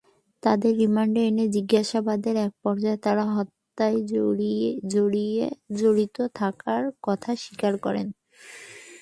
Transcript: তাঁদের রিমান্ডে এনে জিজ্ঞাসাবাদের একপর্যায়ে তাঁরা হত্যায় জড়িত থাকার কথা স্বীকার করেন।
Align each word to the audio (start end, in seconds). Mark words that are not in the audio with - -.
তাঁদের 0.43 0.73
রিমান্ডে 0.77 1.21
এনে 1.27 1.45
জিজ্ঞাসাবাদের 1.55 2.35
একপর্যায়ে 2.37 2.97
তাঁরা 2.97 3.25
হত্যায় 3.35 3.97
জড়িত 5.79 6.17
থাকার 6.35 6.83
কথা 7.03 7.31
স্বীকার 7.35 7.73
করেন। 7.77 8.07